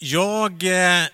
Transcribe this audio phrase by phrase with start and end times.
[0.00, 1.06] Jag, eh,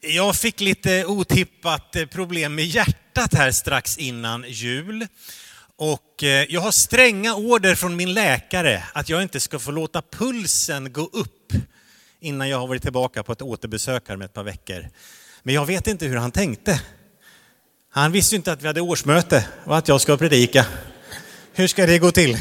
[0.00, 5.06] jag fick lite otippat eh, problem med hjärtat här strax innan jul.
[5.76, 10.02] Och eh, jag har stränga order från min läkare att jag inte ska få låta
[10.02, 11.52] pulsen gå upp
[12.20, 14.86] innan jag har varit tillbaka på ett återbesök här med ett par veckor.
[15.42, 16.82] Men jag vet inte hur han tänkte.
[17.90, 20.66] Han visste inte att vi hade årsmöte och att jag ska predika.
[21.52, 22.38] Hur ska det gå till?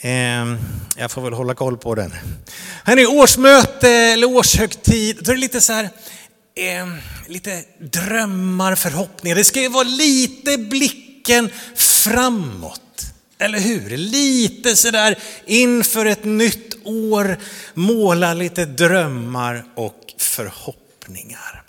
[0.00, 0.58] Ehm,
[0.96, 2.14] jag får väl hålla koll på den.
[2.84, 5.90] Hörrni, årsmöte eller årshögtid, då är det lite så här,
[6.56, 9.36] ehm, lite drömmar, förhoppningar.
[9.36, 12.80] Det ska ju vara lite blicken framåt.
[13.38, 13.96] Eller hur?
[13.96, 17.38] Lite sådär inför ett nytt år,
[17.74, 21.62] måla lite drömmar och förhoppningar.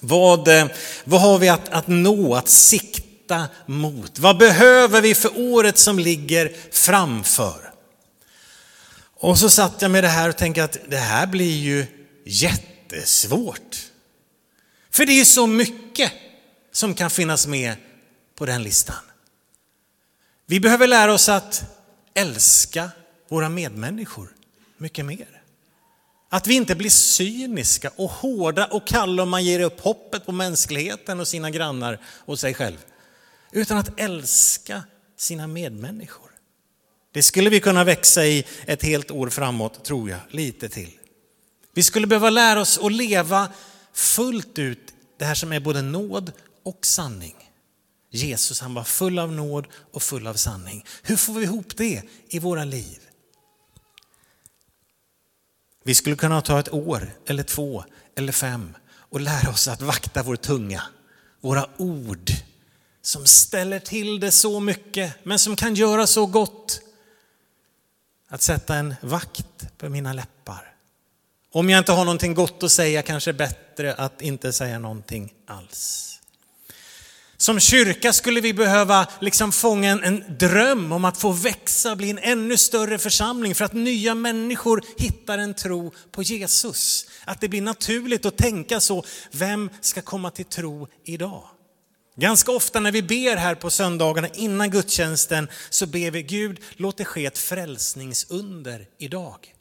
[0.00, 0.66] Vad, eh,
[1.04, 2.97] vad har vi att, att nå, att sikta
[3.66, 4.18] mot?
[4.18, 7.72] Vad behöver vi för året som ligger framför?
[9.20, 11.86] Och så satt jag med det här och tänkte att det här blir ju
[12.24, 13.76] jättesvårt.
[14.90, 16.12] För det är ju så mycket
[16.72, 17.76] som kan finnas med
[18.34, 18.96] på den listan.
[20.46, 21.62] Vi behöver lära oss att
[22.14, 22.90] älska
[23.28, 24.28] våra medmänniskor
[24.76, 25.42] mycket mer.
[26.28, 30.32] Att vi inte blir cyniska och hårda och kalla om man ger upp hoppet på
[30.32, 32.76] mänskligheten och sina grannar och sig själv.
[33.52, 34.84] Utan att älska
[35.16, 36.30] sina medmänniskor.
[37.12, 40.90] Det skulle vi kunna växa i ett helt år framåt, tror jag, lite till.
[41.74, 43.52] Vi skulle behöva lära oss att leva
[43.92, 46.32] fullt ut det här som är både nåd
[46.62, 47.34] och sanning.
[48.10, 50.84] Jesus han var full av nåd och full av sanning.
[51.02, 52.98] Hur får vi ihop det i våra liv?
[55.84, 57.84] Vi skulle kunna ta ett år eller två
[58.16, 60.82] eller fem och lära oss att vakta vår tunga,
[61.40, 62.30] våra ord
[63.08, 66.80] som ställer till det så mycket men som kan göra så gott.
[68.28, 70.74] Att sätta en vakt på mina läppar.
[71.52, 76.14] Om jag inte har någonting gott att säga kanske bättre att inte säga någonting alls.
[77.36, 82.10] Som kyrka skulle vi behöva liksom fånga en, en dröm om att få växa, bli
[82.10, 87.06] en ännu större församling för att nya människor hittar en tro på Jesus.
[87.24, 91.48] Att det blir naturligt att tänka så, vem ska komma till tro idag?
[92.20, 96.96] Ganska ofta när vi ber här på söndagarna innan gudstjänsten så ber vi Gud, låt
[96.96, 99.54] det ske ett frälsningsunder idag.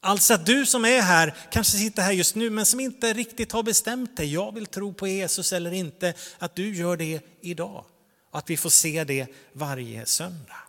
[0.00, 3.52] Alltså att du som är här, kanske sitter här just nu men som inte riktigt
[3.52, 7.84] har bestämt dig, jag vill tro på Jesus eller inte, att du gör det idag.
[8.30, 10.62] Och att vi får se det varje söndag.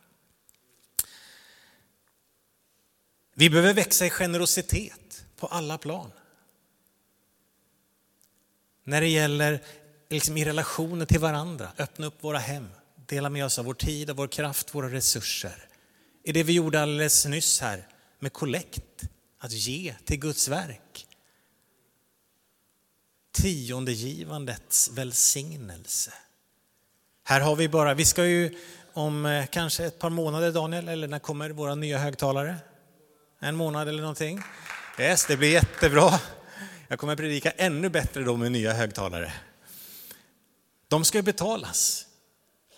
[3.36, 6.12] Vi behöver växa i generositet på alla plan.
[8.84, 9.62] När det gäller
[10.12, 12.70] liksom i relationer till varandra, öppna upp våra hem,
[13.08, 15.66] dela med oss av vår tid, av vår kraft, våra resurser.
[16.24, 17.88] I det vi gjorde alldeles nyss här
[18.20, 19.04] med kollekt
[19.40, 21.08] att ge till Guds verk.
[23.34, 26.14] Tiondegivandets välsignelse.
[27.24, 28.58] Här har vi bara, vi ska ju
[28.94, 32.56] om eh, kanske ett par månader Daniel, eller när kommer våra nya högtalare?
[33.40, 34.42] En månad eller någonting?
[35.00, 36.20] Yes, det blir jättebra.
[36.88, 39.34] Jag kommer predika ännu bättre då med nya högtalare.
[40.92, 42.06] De ska ju betalas.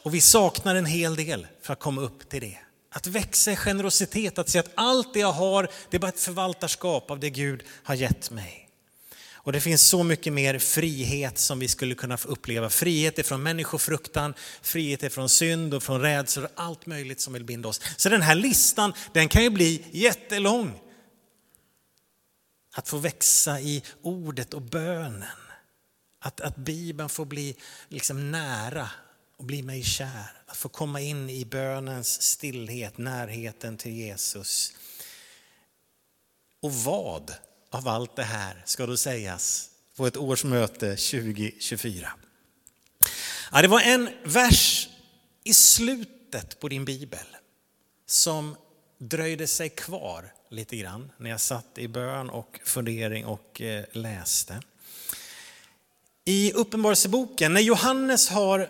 [0.03, 2.57] Och vi saknar en hel del för att komma upp till det.
[2.89, 6.19] Att växa i generositet, att se att allt det jag har, det är bara ett
[6.19, 8.69] förvaltarskap av det Gud har gett mig.
[9.33, 12.69] Och det finns så mycket mer frihet som vi skulle kunna få uppleva.
[12.69, 17.81] Frihet ifrån människofruktan, frihet ifrån synd och från rädslor, allt möjligt som vill binda oss.
[17.97, 20.79] Så den här listan, den kan ju bli jättelång.
[22.75, 25.23] Att få växa i ordet och bönen.
[26.25, 27.55] Att, att Bibeln får bli
[27.89, 28.89] liksom nära
[29.37, 30.41] och bli mig kär.
[30.45, 34.73] Att få komma in i bönens stillhet, närheten till Jesus.
[36.61, 37.33] Och vad
[37.69, 42.11] av allt det här ska då sägas på ett årsmöte 2024?
[43.51, 44.89] Ja, det var en vers
[45.43, 47.25] i slutet på din bibel
[48.05, 48.55] som
[48.97, 54.61] dröjde sig kvar lite grann när jag satt i bön och fundering och eh, läste.
[56.25, 58.69] I Uppenbarelseboken, när Johannes har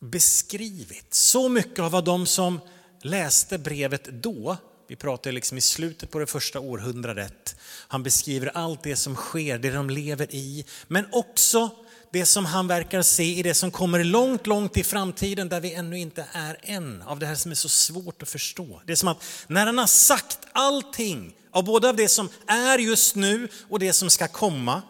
[0.00, 2.60] beskrivit så mycket av vad de som
[3.02, 4.56] läste brevet då,
[4.88, 7.56] vi pratar liksom i slutet på det första århundradet,
[7.88, 11.70] han beskriver allt det som sker, det de lever i, men också
[12.12, 15.74] det som han verkar se i det som kommer långt, långt i framtiden där vi
[15.74, 18.82] ännu inte är än, av det här som är så svårt att förstå.
[18.86, 22.78] Det är som att när han har sagt allting, av både av det som är
[22.78, 24.82] just nu och det som ska komma,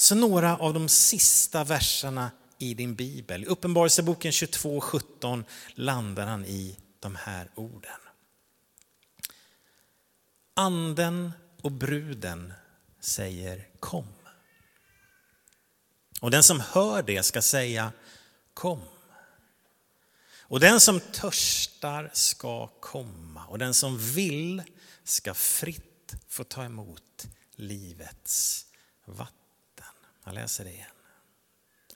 [0.00, 3.42] så några av de sista verserna i din bibel.
[3.42, 5.44] I Uppenbarelseboken 22.17
[5.74, 8.00] landar han i de här orden.
[10.54, 11.32] Anden
[11.62, 12.52] och bruden
[13.00, 14.06] säger kom.
[16.20, 17.92] Och den som hör det ska säga
[18.54, 18.82] kom.
[20.38, 24.62] Och den som törstar ska komma och den som vill
[25.04, 27.26] ska fritt få ta emot
[27.56, 28.66] livets
[29.04, 29.39] vatten.
[30.30, 30.86] Jag läser det igen.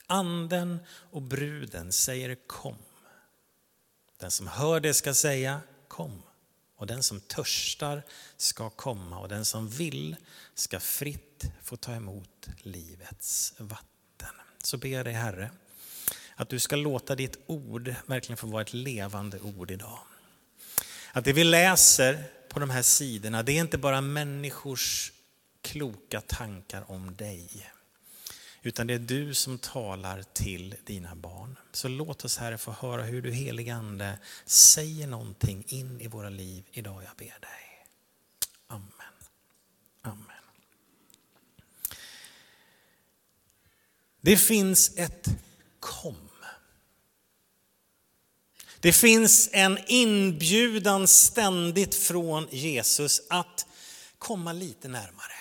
[0.07, 0.79] Anden
[1.11, 2.77] och bruden säger kom.
[4.19, 6.21] Den som hör det ska säga kom.
[6.75, 8.03] Och den som törstar
[8.37, 10.15] ska komma och den som vill
[10.55, 14.35] ska fritt få ta emot livets vatten.
[14.63, 15.51] Så ber jag dig Herre
[16.35, 19.99] att du ska låta ditt ord verkligen få vara ett levande ord idag.
[21.11, 25.11] Att det vi läser på de här sidorna, det är inte bara människors
[25.61, 27.71] kloka tankar om dig.
[28.65, 31.55] Utan det är du som talar till dina barn.
[31.71, 36.29] Så låt oss Herre få höra hur du helige Ande säger någonting in i våra
[36.29, 37.85] liv idag, jag ber dig.
[38.67, 38.89] Amen.
[40.01, 40.25] Amen.
[44.21, 45.27] Det finns ett
[45.79, 46.29] kom.
[48.79, 53.65] Det finns en inbjudan ständigt från Jesus att
[54.17, 55.33] komma lite närmare.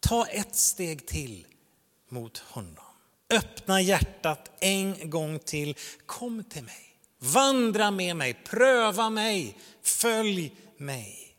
[0.00, 1.46] Ta ett steg till
[2.14, 2.84] mot honom.
[3.30, 5.76] Öppna hjärtat en gång till.
[6.06, 6.98] Kom till mig.
[7.18, 11.36] Vandra med mig, pröva mig, följ mig.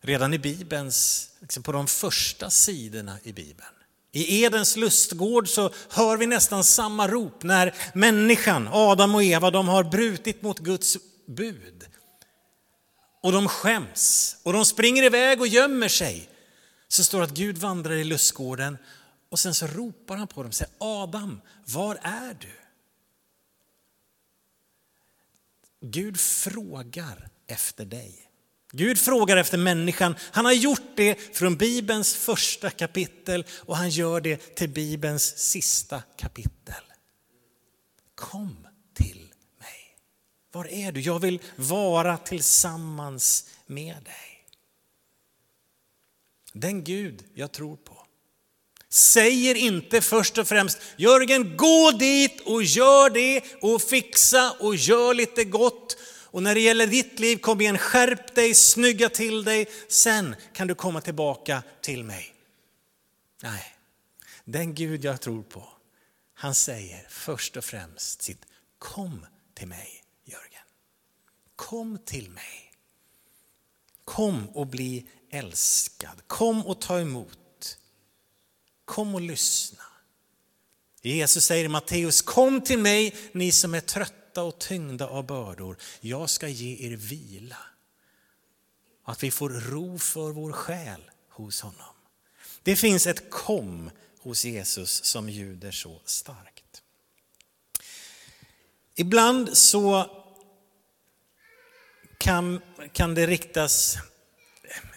[0.00, 3.68] Redan i Bibelns, liksom på de första sidorna i Bibeln.
[4.12, 9.68] I Edens lustgård så hör vi nästan samma rop när människan, Adam och Eva, de
[9.68, 10.96] har brutit mot Guds
[11.26, 11.86] bud.
[13.22, 16.28] Och de skäms och de springer iväg och gömmer sig
[16.88, 18.78] så står det att Gud vandrar i lustgården
[19.28, 22.52] och sen så ropar han på dem och säger Adam, var är du?
[25.80, 28.22] Gud frågar efter dig.
[28.72, 30.14] Gud frågar efter människan.
[30.20, 36.02] Han har gjort det från Bibelns första kapitel och han gör det till Bibelns sista
[36.16, 36.84] kapitel.
[38.14, 39.96] Kom till mig.
[40.52, 41.00] Var är du?
[41.00, 44.35] Jag vill vara tillsammans med dig.
[46.60, 48.06] Den Gud jag tror på
[48.88, 55.14] säger inte först och främst Jörgen, gå dit och gör det och fixa och gör
[55.14, 55.96] lite gott.
[56.24, 60.66] Och när det gäller ditt liv, kom igen, skärp dig, snygga till dig, sen kan
[60.66, 62.34] du komma tillbaka till mig.
[63.42, 63.76] Nej,
[64.44, 65.68] den Gud jag tror på,
[66.34, 68.44] han säger först och främst sitt
[68.78, 70.64] kom till mig, Jörgen.
[71.56, 72.65] Kom till mig.
[74.06, 76.22] Kom och bli älskad.
[76.26, 77.78] Kom och ta emot.
[78.84, 79.82] Kom och lyssna.
[81.02, 85.76] Jesus säger i Matteus, kom till mig ni som är trötta och tyngda av bördor.
[86.00, 87.56] Jag ska ge er vila.
[89.04, 91.94] Att vi får ro för vår själ hos honom.
[92.62, 96.82] Det finns ett kom hos Jesus som ljuder så starkt.
[98.94, 100.10] Ibland så
[102.26, 102.60] kan,
[102.92, 103.98] kan det riktas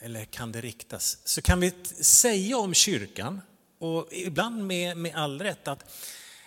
[0.02, 3.42] eller kan det riktas, så kan vi säga om kyrkan,
[3.80, 5.84] och ibland med, med all rätt, att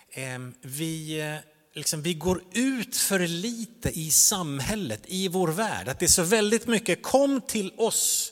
[0.09, 1.35] eh, vi, eh,
[1.73, 5.87] liksom, vi går ut för lite i samhället, i vår värld.
[5.87, 8.31] Att det är så väldigt mycket, kom till oss.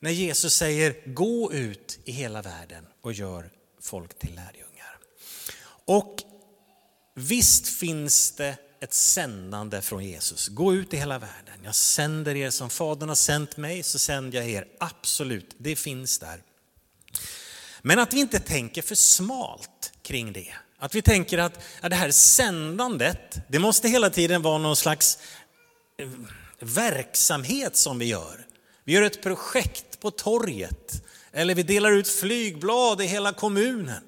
[0.00, 4.98] När Jesus säger, gå ut i hela världen och gör folk till lärjungar.
[5.84, 6.22] Och
[7.14, 10.48] visst finns det ett sändande från Jesus.
[10.48, 11.54] Gå ut i hela världen.
[11.64, 14.66] Jag sänder er som Fadern har sänt mig, så sänder jag er.
[14.80, 16.42] Absolut, det finns där.
[17.82, 20.54] Men att vi inte tänker för smalt kring det.
[20.78, 25.18] Att vi tänker att ja, det här sändandet, det måste hela tiden vara någon slags
[25.98, 26.08] eh,
[26.60, 28.46] verksamhet som vi gör.
[28.84, 34.04] Vi gör ett projekt på torget eller vi delar ut flygblad i hela kommunen.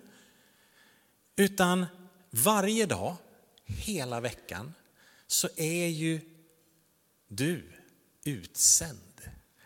[1.36, 1.86] Utan
[2.30, 3.16] varje dag
[3.64, 4.74] hela veckan
[5.26, 6.20] så är ju
[7.28, 7.72] du
[8.24, 8.98] utsänd.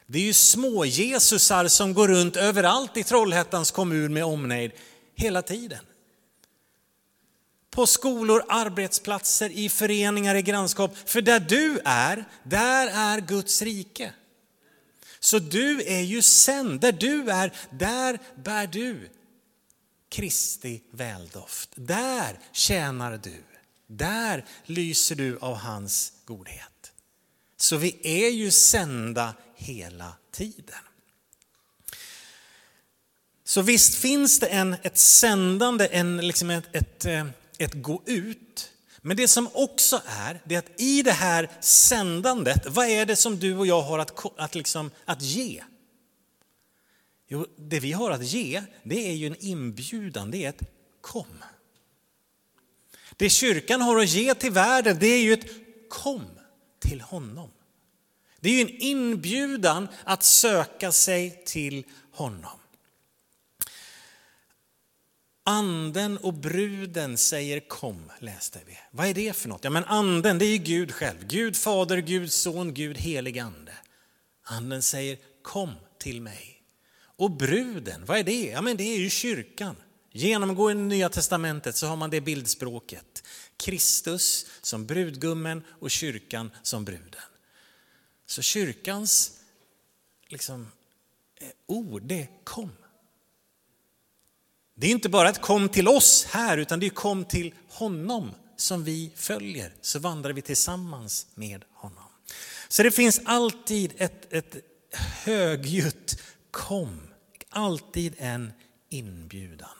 [0.06, 4.72] Det är ju små Jesusar som går runt överallt i Trollhättans kommun med omnejd
[5.14, 5.84] hela tiden.
[7.70, 10.96] På skolor, arbetsplatser, i föreningar, i grannskap.
[11.04, 14.12] För där du är, där är Guds rike.
[15.20, 16.80] Så du är ju sänd.
[16.80, 19.10] Där du är, där bär du
[20.08, 21.70] Kristi väldoft.
[21.74, 23.44] Där tjänar du.
[23.90, 26.92] Där lyser du av hans godhet.
[27.56, 30.78] Så vi är ju sända hela tiden.
[33.44, 37.26] Så visst finns det en, ett sändande, en, liksom ett, ett, eh,
[37.58, 38.72] ett gå ut.
[38.98, 43.16] Men det som också är, det är att i det här sändandet, vad är det
[43.16, 45.62] som du och jag har att, att, liksom, att ge?
[47.28, 50.62] Jo, det vi har att ge, det är ju en inbjudan, det är ett
[51.00, 51.44] kom.
[53.18, 55.46] Det kyrkan har att ge till världen, det är ju ett
[55.88, 56.24] kom
[56.78, 57.50] till honom.
[58.40, 62.58] Det är ju en inbjudan att söka sig till honom.
[65.44, 68.78] Anden och bruden säger kom, läste vi.
[68.90, 69.64] Vad är det för något?
[69.64, 71.26] Ja, men anden, det är ju Gud själv.
[71.26, 73.72] Gud fader, Gud son, Gud helig ande.
[74.42, 76.62] Anden säger kom till mig.
[77.00, 78.44] Och bruden, vad är det?
[78.44, 79.76] Ja, men det är ju kyrkan.
[80.18, 83.22] Genomgå i Nya Testamentet så har man det bildspråket.
[83.56, 87.20] Kristus som brudgummen och kyrkan som bruden.
[88.26, 89.32] Så kyrkans
[90.28, 90.68] liksom,
[91.40, 92.72] eh, ord, det kom.
[94.74, 98.30] Det är inte bara ett kom till oss här, utan det är kom till honom
[98.56, 102.08] som vi följer, så vandrar vi tillsammans med honom.
[102.68, 104.56] Så det finns alltid ett, ett
[105.24, 107.00] högljutt kom,
[107.48, 108.52] alltid en
[108.88, 109.77] inbjudan.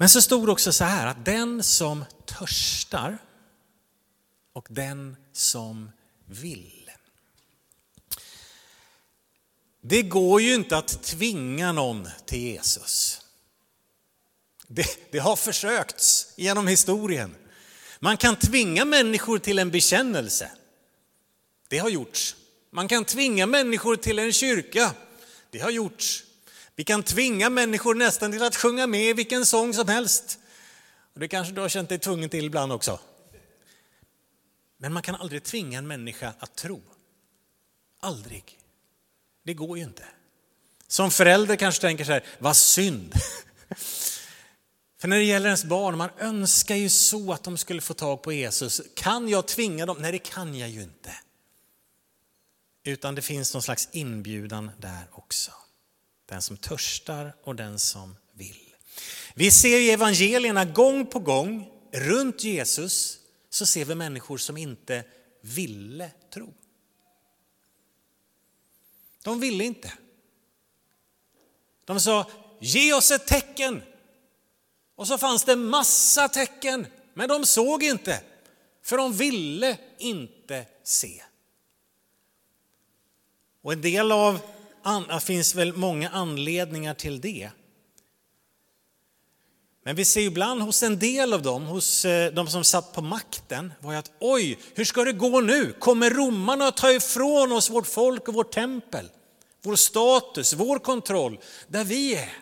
[0.00, 3.18] Men så stod det också så här att den som törstar
[4.52, 5.90] och den som
[6.26, 6.90] vill.
[9.80, 13.20] Det går ju inte att tvinga någon till Jesus.
[14.66, 17.34] Det, det, har försökts genom historien.
[17.98, 20.50] Man kan tvinga människor till en bekännelse.
[21.68, 22.36] Det har gjorts.
[22.70, 24.94] Man kan tvinga människor till en kyrka.
[25.50, 26.24] Det har gjorts.
[26.76, 30.38] Vi kan tvinga människor nästan till att sjunga med vilken sång som helst.
[31.14, 33.00] Och det kanske du har känt dig tvungen till ibland också.
[34.76, 36.82] Men man kan aldrig tvinga en människa att tro.
[38.00, 38.58] Aldrig.
[39.42, 40.04] Det går ju inte.
[40.88, 43.14] Som förälder kanske tänker så här, vad synd.
[45.00, 48.22] För när det gäller ens barn, man önskar ju så att de skulle få tag
[48.22, 48.80] på Jesus.
[48.96, 49.96] Kan jag tvinga dem?
[50.00, 51.14] Nej, det kan jag ju inte.
[52.84, 55.52] Utan det finns någon slags inbjudan där också.
[56.30, 58.74] Den som törstar och den som vill.
[59.34, 63.18] Vi ser i evangelierna gång på gång runt Jesus
[63.50, 65.04] så ser vi människor som inte
[65.40, 66.54] ville tro.
[69.22, 69.92] De ville inte.
[71.84, 73.82] De sa, ge oss ett tecken.
[74.94, 78.22] Och så fanns det massa tecken, men de såg inte,
[78.82, 81.22] för de ville inte se.
[83.62, 84.40] Och en del av,
[85.08, 87.50] det finns väl många anledningar till det.
[89.84, 93.02] Men vi ser ibland hos en del av dem, hos eh, de som satt på
[93.02, 95.72] makten, var ju att oj, hur ska det gå nu?
[95.78, 99.10] Kommer romarna att ta ifrån oss vårt folk och vårt tempel?
[99.62, 102.32] Vår status, vår kontroll, där vi är.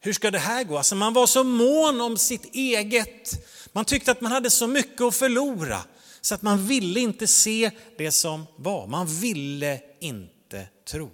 [0.00, 0.76] Hur ska det här gå?
[0.76, 3.46] Alltså man var så mån om sitt eget.
[3.72, 5.80] Man tyckte att man hade så mycket att förlora
[6.20, 8.86] så att man ville inte se det som var.
[8.86, 11.10] Man ville inte tro.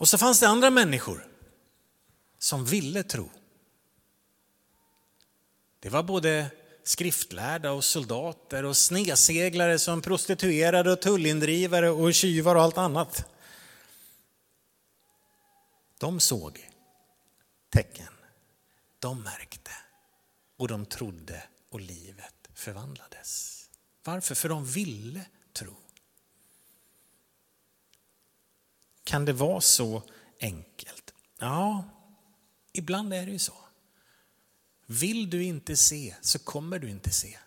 [0.00, 1.26] Och så fanns det andra människor
[2.38, 3.30] som ville tro.
[5.80, 6.50] Det var både
[6.82, 13.24] skriftlärda och soldater och sneseglare som prostituerade och tullindrivare och tjuvar och allt annat.
[15.98, 16.70] De såg
[17.70, 18.12] tecken,
[18.98, 19.72] de märkte
[20.56, 23.60] och de trodde och livet förvandlades.
[24.04, 24.34] Varför?
[24.34, 25.76] För de ville tro.
[29.10, 30.02] Kan det vara så
[30.40, 31.14] enkelt?
[31.38, 31.84] Ja,
[32.72, 33.54] Ibland är det ju så.
[34.86, 37.38] Vill du inte se så kommer du inte se.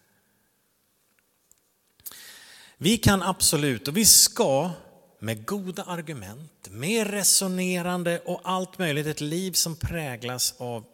[2.77, 4.72] Vi kan absolut, och vi ska
[5.20, 10.86] med goda argument, med resonerande och allt möjligt, ett liv som präglas av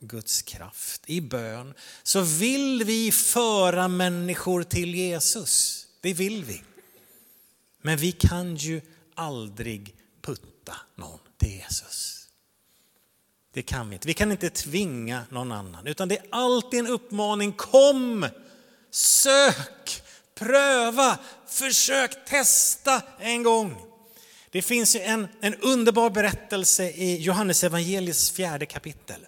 [0.00, 5.86] Guds kraft i bön, så vill vi föra människor till Jesus.
[6.00, 6.62] Det vill vi.
[7.82, 8.80] Men vi kan ju
[9.14, 9.97] aldrig
[10.68, 12.28] putta någon till Jesus.
[13.54, 14.08] Det kan vi inte.
[14.08, 17.52] Vi kan inte tvinga någon annan, utan det är alltid en uppmaning.
[17.52, 18.28] Kom,
[18.90, 20.02] sök,
[20.34, 23.76] pröva, försök, testa en gång.
[24.50, 29.26] Det finns en, en underbar berättelse i Johannes evangeliets fjärde kapitel.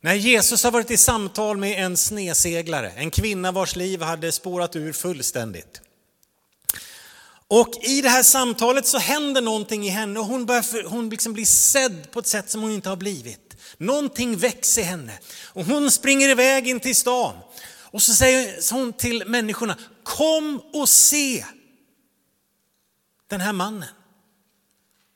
[0.00, 4.76] När Jesus har varit i samtal med en sneseglare, en kvinna vars liv hade spårat
[4.76, 5.80] ur fullständigt.
[7.48, 11.32] Och i det här samtalet så händer någonting i henne och hon, börjar, hon liksom
[11.32, 13.56] blir sedd på ett sätt som hon inte har blivit.
[13.76, 17.36] Någonting väcks i henne och hon springer iväg in till stan.
[17.90, 21.44] Och så säger hon till människorna, kom och se
[23.28, 23.88] den här mannen.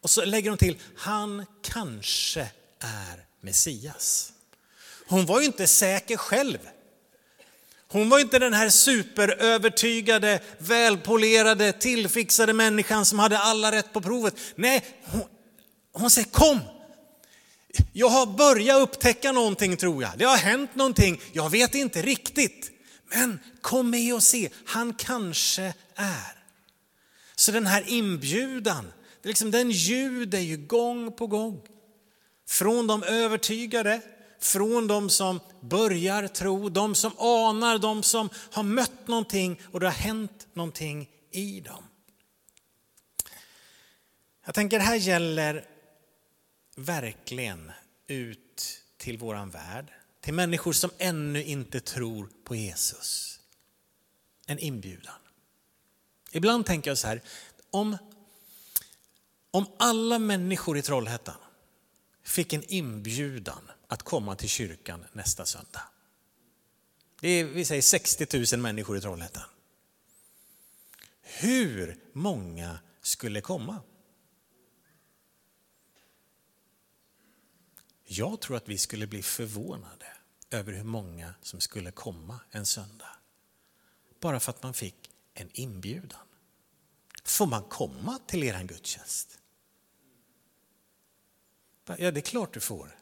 [0.02, 2.40] Och så lägger hon till, han kanske
[2.78, 4.32] är Messias.
[5.06, 6.58] hon var ju inte säker själv.
[7.92, 14.34] Hon var inte den här superövertygade, välpolerade, tillfixade människan som hade alla rätt på provet.
[14.54, 15.22] Nej, hon,
[15.92, 16.60] hon säger kom.
[17.92, 20.12] Jag har börjat upptäcka någonting tror jag.
[20.16, 21.20] Det har hänt någonting.
[21.32, 22.70] Jag vet inte riktigt.
[23.14, 25.62] Men kom med och se, han kanske
[25.94, 26.42] är.
[27.34, 31.60] Så den här inbjudan, liksom, den ljuder ju gång på gång.
[32.48, 34.00] Från de övertygade,
[34.44, 39.86] från de som börjar tro, de som anar, de som har mött någonting och det
[39.86, 41.84] har hänt någonting i dem.
[44.44, 45.66] Jag tänker det här gäller
[46.76, 47.72] verkligen
[48.06, 53.40] ut till våran värld, till människor som ännu inte tror på Jesus.
[54.46, 55.14] En inbjudan.
[56.32, 57.22] Ibland tänker jag så här,
[57.70, 57.96] om,
[59.50, 61.36] om alla människor i Trollhättan
[62.24, 65.82] fick en inbjudan att komma till kyrkan nästa söndag.
[67.20, 69.42] Det är, vi säger 60 000 människor i Trollhättan.
[71.22, 73.80] Hur många skulle komma?
[78.04, 80.06] Jag tror att vi skulle bli förvånade
[80.50, 83.16] över hur många som skulle komma en söndag.
[84.20, 86.26] Bara för att man fick en inbjudan.
[87.24, 89.38] Får man komma till er gudstjänst?
[91.86, 93.01] Ja, det är klart du får.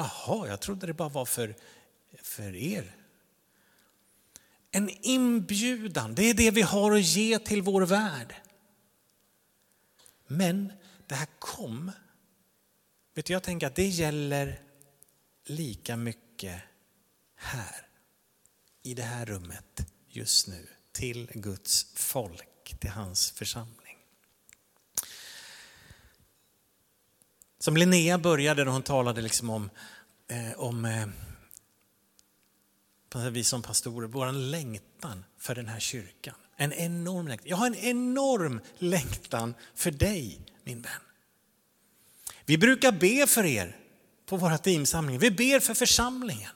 [0.00, 1.54] Jaha, jag trodde det bara var för,
[2.22, 2.96] för er.
[4.70, 8.34] En inbjudan, det är det vi har att ge till vår värld.
[10.26, 10.72] Men
[11.06, 11.92] det här kom.
[13.14, 14.62] Vet du, jag tänker att det gäller
[15.44, 16.62] lika mycket
[17.34, 17.86] här.
[18.82, 20.68] I det här rummet just nu.
[20.92, 23.79] Till Guds folk, till hans församling.
[27.62, 29.70] Som Linnea började när hon talade liksom om,
[30.28, 30.84] eh, om
[33.14, 36.34] eh, vi som pastorer, vår längtan för den här kyrkan.
[36.56, 37.48] En enorm längtan.
[37.48, 40.92] Jag har en enorm längtan för dig, min vän.
[42.44, 43.76] Vi brukar be för er
[44.26, 45.20] på våra teamsamlingar.
[45.20, 46.52] Vi ber för församlingen.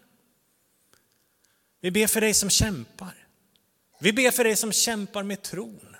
[1.80, 3.26] Vi ber för dig som kämpar.
[4.00, 5.96] Vi ber för dig som kämpar med tron.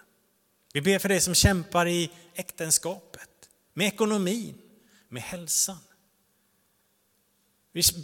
[0.72, 3.31] Vi ber för dig som kämpar i äktenskapet,
[3.74, 4.63] med ekonomin,
[5.14, 5.79] med hälsan.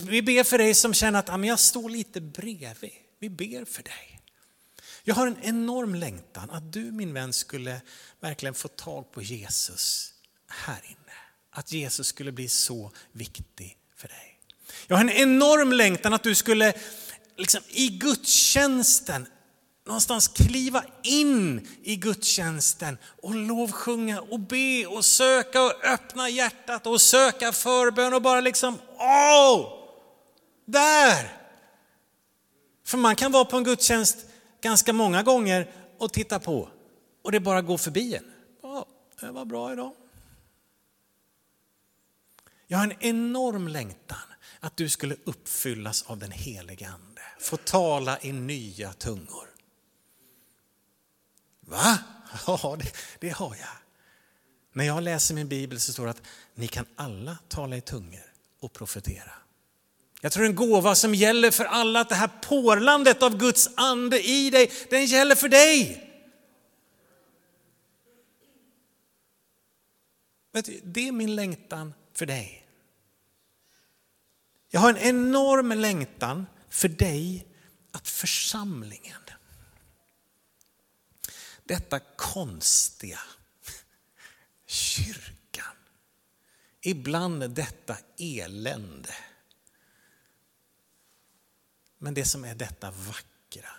[0.03, 2.93] Vi ber för dig som känner att jag står lite bredvid.
[3.19, 4.21] Vi ber för dig.
[5.05, 7.81] Jag har en enorm längtan att du min vän skulle
[8.21, 10.15] verkligen få tag på Jesus
[10.49, 10.97] här inne.
[11.51, 14.41] Att Jesus skulle bli så viktig för dig.
[14.87, 16.73] Jag har en enorm längtan att du skulle
[17.37, 19.27] liksom, i gudstjänsten
[19.87, 27.01] någonstans kliva in i gudstjänsten och lovsjunga och be och söka och öppna hjärtat och
[27.01, 29.73] söka förbön och bara liksom, åh,
[30.65, 31.37] där!
[32.85, 34.19] För man kan vara på en gudstjänst
[34.61, 36.69] ganska många gånger och titta på
[37.25, 38.33] och det bara går förbi en.
[38.63, 38.87] Ja,
[39.21, 39.93] det var bra idag.
[42.67, 44.19] Jag har en enorm längtan
[44.61, 49.50] att du skulle uppfyllas av den helige Ande, få tala i nya tungor.
[51.71, 51.99] Va?
[52.47, 53.69] Ja, det, det har jag.
[54.73, 56.23] När jag läser min bibel så står det att
[56.55, 59.33] ni kan alla tala i tungor och profetera.
[60.21, 64.29] Jag tror en gåva som gäller för alla, att det här porlandet av Guds ande
[64.29, 66.07] i dig, den gäller för dig.
[70.53, 72.67] Vet du, det är min längtan för dig.
[74.71, 77.47] Jag har en enorm längtan för dig
[77.93, 79.21] att församlingen
[81.71, 83.21] detta konstiga,
[84.67, 85.77] kyrkan,
[86.81, 89.15] ibland detta elände.
[91.99, 93.71] Men det som är detta vackra,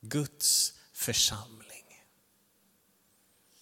[0.00, 2.04] Guds församling.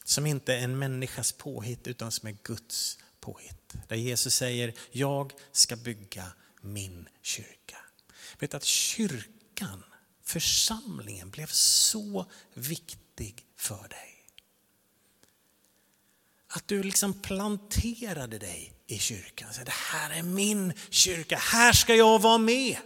[0.05, 3.75] Som inte är en människas påhitt utan som är Guds påhitt.
[3.89, 7.79] Där Jesus säger, jag ska bygga min kyrka.
[8.39, 9.85] Vet att kyrkan
[10.33, 14.29] församlingen blev så viktig för dig.
[16.47, 19.49] Att du liksom planterade dig i kyrkan.
[19.65, 22.77] det här är min kyrka, här ska jag vara med.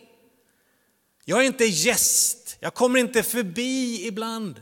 [1.24, 4.60] Jag är inte gäst, jag kommer inte förbi ibland.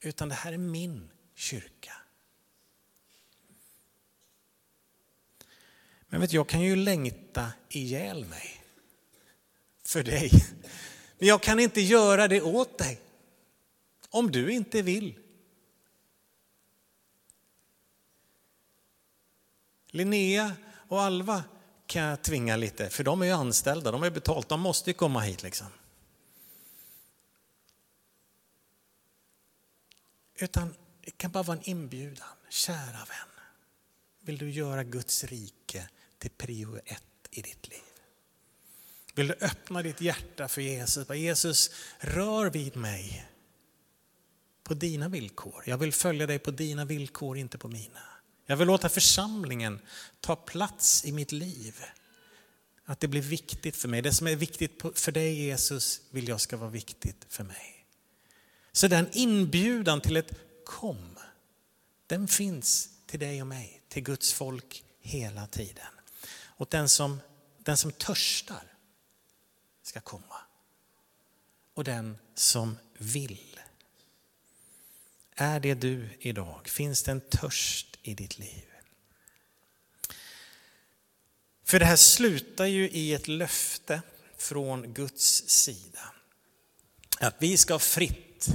[0.00, 1.92] Utan det här är min kyrka.
[6.08, 8.61] Men vet jag kan ju längta ihjäl mig
[9.92, 10.30] för dig.
[11.18, 13.00] Men jag kan inte göra det åt dig.
[14.10, 15.18] Om du inte vill.
[19.86, 20.56] Linnea
[20.88, 21.44] och Alva
[21.86, 24.94] kan jag tvinga lite, för de är ju anställda, de är betalt, de måste ju
[24.94, 25.66] komma hit liksom.
[30.34, 32.28] Utan det kan bara vara en inbjudan.
[32.48, 33.44] Kära vän,
[34.20, 37.91] vill du göra Guds rike till prio ett i ditt liv?
[39.14, 41.08] Vill du öppna ditt hjärta för Jesus?
[41.10, 43.28] Jesus, rör vid mig
[44.64, 45.62] på dina villkor.
[45.66, 48.02] Jag vill följa dig på dina villkor, inte på mina.
[48.46, 49.80] Jag vill låta församlingen
[50.20, 51.84] ta plats i mitt liv.
[52.84, 54.02] Att det blir viktigt för mig.
[54.02, 57.86] Det som är viktigt för dig Jesus vill jag ska vara viktigt för mig.
[58.72, 60.32] Så den inbjudan till ett
[60.64, 61.18] kom,
[62.06, 65.86] den finns till dig och mig, till Guds folk hela tiden.
[66.44, 67.20] Och den som,
[67.58, 68.71] den som törstar
[69.82, 70.36] ska komma.
[71.74, 73.60] Och den som vill.
[75.34, 76.68] Är det du idag?
[76.68, 78.64] Finns det en törst i ditt liv?
[81.64, 84.02] För det här slutar ju i ett löfte
[84.36, 86.12] från Guds sida.
[87.20, 88.48] Att vi ska fritt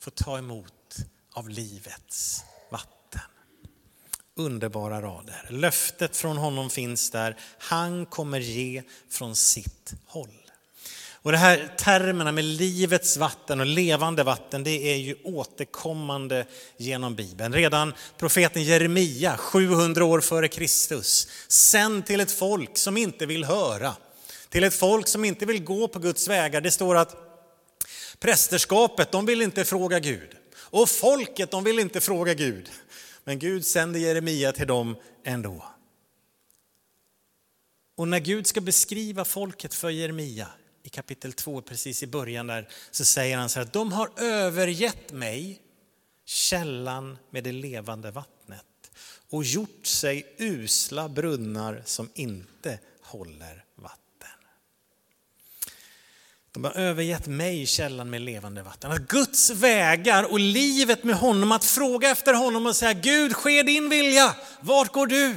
[0.00, 0.96] få ta emot
[1.32, 3.20] av livets vatten.
[4.34, 5.46] Underbara rader.
[5.50, 7.36] Löftet från honom finns där.
[7.58, 10.45] Han kommer ge från sitt håll.
[11.26, 17.14] Och det här termerna med livets vatten och levande vatten, det är ju återkommande genom
[17.14, 17.52] Bibeln.
[17.54, 23.96] Redan profeten Jeremia, 700 år före Kristus, sänd till ett folk som inte vill höra,
[24.48, 26.60] till ett folk som inte vill gå på Guds vägar.
[26.60, 27.16] Det står att
[28.18, 30.30] prästerskapet, de vill inte fråga Gud.
[30.56, 32.70] Och folket, de vill inte fråga Gud.
[33.24, 35.64] Men Gud sänder Jeremia till dem ändå.
[37.96, 40.48] Och när Gud ska beskriva folket för Jeremia
[40.86, 44.10] i kapitel 2, precis i början där, så säger han så här att de har
[44.16, 45.60] övergett mig,
[46.24, 48.64] källan med det levande vattnet
[49.30, 54.00] och gjort sig usla brunnar som inte håller vatten.
[56.52, 58.92] De har övergett mig, källan med levande vatten.
[58.92, 63.62] Att Guds vägar och livet med honom, att fråga efter honom och säga Gud, ske
[63.62, 65.34] din vilja, vart går du?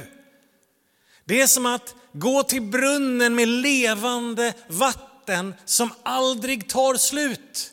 [1.24, 7.72] Det är som att gå till brunnen med levande vatten vatten som aldrig tar slut.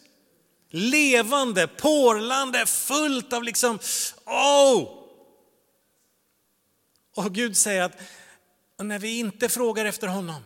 [0.70, 3.80] Levande, porlande, fullt av liksom,
[4.26, 4.76] åh!
[4.76, 4.94] Oh!
[7.16, 8.02] Och Gud säger att
[8.80, 10.44] när vi inte frågar efter honom,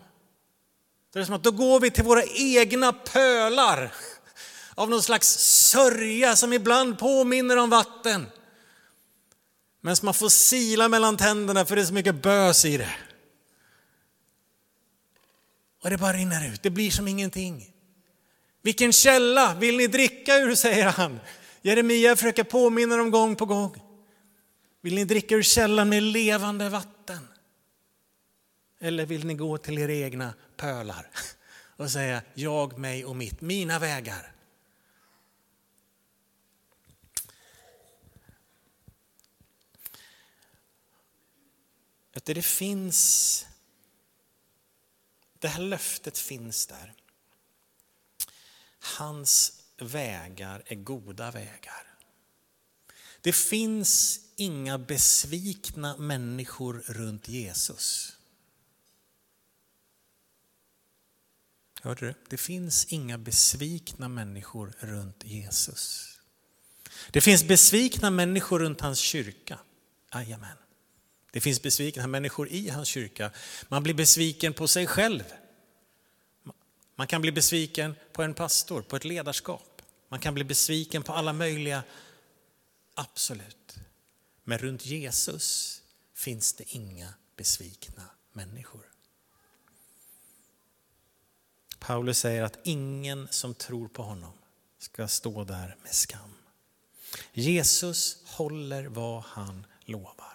[1.14, 3.94] då är det som att då går vi till våra egna pölar
[4.76, 5.28] av någon slags
[5.70, 8.26] sörja som ibland påminner om vatten.
[9.82, 12.96] Men som man får sila mellan tänderna för det är så mycket bös i det.
[15.82, 17.74] Och det bara rinner ut, det blir som ingenting.
[18.62, 21.20] Vilken källa vill ni dricka ur, säger han.
[21.62, 23.82] Jeremia försöker påminna dem gång på gång.
[24.82, 27.28] Vill ni dricka ur källan med levande vatten?
[28.80, 31.08] Eller vill ni gå till era egna pölar
[31.78, 34.32] och säga jag, mig och mitt, mina vägar?
[42.24, 43.46] Det finns
[45.42, 46.94] det här löftet finns där.
[48.80, 51.88] Hans vägar är goda vägar.
[53.22, 58.18] Det finns inga besvikna människor runt Jesus.
[61.82, 62.14] Hörde du?
[62.30, 66.08] Det finns inga besvikna människor runt Jesus.
[67.12, 69.60] Det finns besvikna människor runt hans kyrka.
[70.14, 70.58] Jajamän.
[71.32, 73.32] Det finns besvikna människor i hans kyrka.
[73.68, 75.24] Man blir besviken på sig själv.
[76.96, 79.82] Man kan bli besviken på en pastor, på ett ledarskap.
[80.10, 81.84] Man kan bli besviken på alla möjliga,
[82.94, 83.76] absolut.
[84.44, 85.78] Men runt Jesus
[86.14, 88.86] finns det inga besvikna människor.
[91.80, 94.34] Paulus säger att ingen som tror på honom
[94.80, 96.36] ska stå där med skam.
[97.34, 100.31] Jesus håller vad han lovar.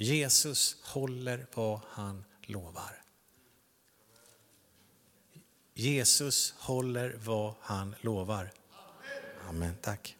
[0.00, 3.02] Jesus håller vad han lovar.
[5.74, 8.52] Jesus håller vad han lovar.
[9.48, 10.16] Amen, tack.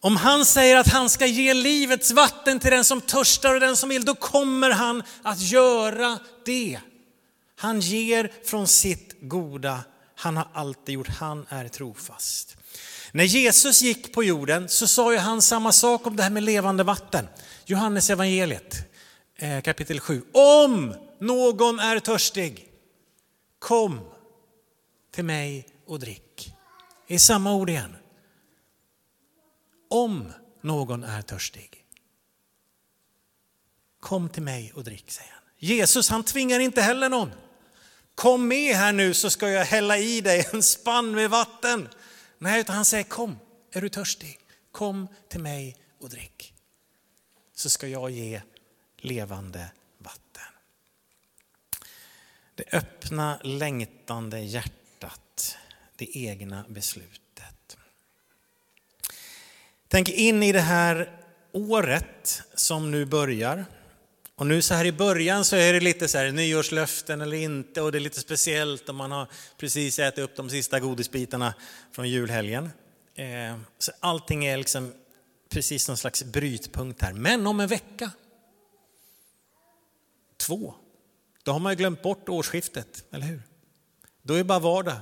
[0.00, 3.76] Om han säger att han ska ge livets vatten till den som törstar och den
[3.76, 6.80] som vill, då kommer han att göra det.
[7.56, 9.84] Han ger från sitt goda.
[10.14, 12.56] Han har alltid gjort, han är trofast.
[13.12, 16.42] När Jesus gick på jorden så sa ju han samma sak om det här med
[16.42, 17.28] levande vatten.
[17.64, 18.76] Johannes evangeliet
[19.36, 20.22] eh, kapitel 7.
[20.32, 22.68] Om någon är törstig,
[23.58, 24.00] kom
[25.14, 26.54] till mig och drick.
[27.08, 27.96] Det är samma ord igen.
[29.90, 31.84] Om någon är törstig.
[34.00, 35.42] Kom till mig och drick, säger han.
[35.58, 37.30] Jesus han tvingar inte heller någon.
[38.14, 41.88] Kom med här nu så ska jag hälla i dig en spann med vatten.
[42.38, 43.38] Nej, utan han säger kom,
[43.72, 44.38] är du törstig?
[44.72, 46.54] Kom till mig och drick.
[47.54, 48.42] Så ska jag ge
[48.96, 50.52] levande vatten.
[52.54, 55.56] Det öppna längtande hjärtat,
[55.96, 57.76] det egna beslutet.
[59.88, 61.20] Tänk in i det här
[61.52, 63.64] året som nu börjar.
[64.36, 67.82] Och nu så här i början så är det lite så här nyårslöften eller inte
[67.82, 71.54] och det är lite speciellt om man har precis ätit upp de sista godisbitarna
[71.92, 72.70] från julhelgen.
[73.14, 74.92] Eh, så allting är liksom
[75.48, 77.12] precis någon slags brytpunkt här.
[77.12, 78.10] Men om en vecka,
[80.36, 80.74] två,
[81.42, 83.42] då har man ju glömt bort årsskiftet, eller hur?
[84.22, 84.96] Då är det bara vardag.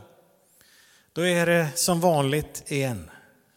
[1.12, 3.10] Då är det som vanligt igen.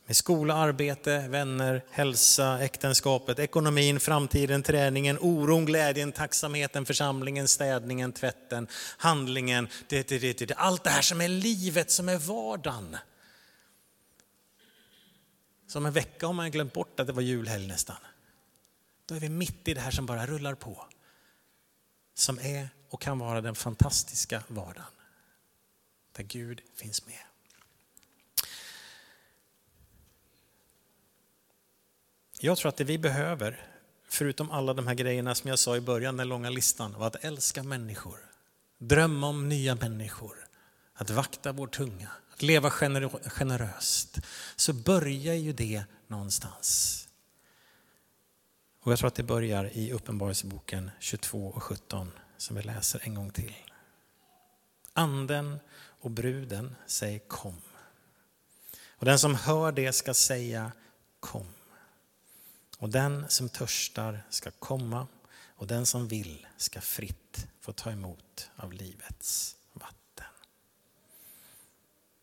[0.07, 8.67] Med skola, arbete, vänner, hälsa, äktenskapet, ekonomin, framtiden, träningen, oron, glädjen, tacksamheten, församlingen, städningen, tvätten,
[8.97, 9.67] handlingen.
[9.87, 12.97] Det, det, det, det, allt det här som är livet, som är vardagen.
[15.67, 17.97] Som en vecka har man glömt bort att det var julhelg nästan.
[19.05, 20.85] Då är vi mitt i det här som bara rullar på.
[22.13, 24.91] Som är och kan vara den fantastiska vardagen.
[26.11, 27.34] Där Gud finns med.
[32.45, 33.67] Jag tror att det vi behöver,
[34.07, 37.23] förutom alla de här grejerna som jag sa i början, den långa listan, var att
[37.23, 38.19] älska människor,
[38.77, 40.47] drömma om nya människor,
[40.93, 42.71] att vakta vår tunga, att leva
[43.25, 44.17] generöst,
[44.55, 47.07] så börjar ju det någonstans.
[48.81, 53.15] Och jag tror att det börjar i Uppenbarelseboken 22 och 17 som vi läser en
[53.15, 53.55] gång till.
[54.93, 57.61] Anden och bruden säger kom.
[58.89, 60.71] Och den som hör det ska säga
[61.19, 61.54] kom.
[62.85, 65.07] Och den som törstar ska komma
[65.45, 69.55] och den som vill ska fritt få ta emot av livets